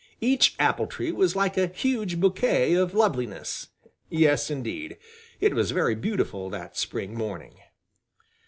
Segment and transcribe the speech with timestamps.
[0.19, 3.67] Each apple tree was like a huge bouquet of loveliness.
[4.09, 4.97] Yes, indeed,
[5.39, 7.59] it was very beautiful that spring morning.